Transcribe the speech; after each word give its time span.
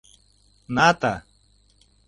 Ната. 0.75 1.13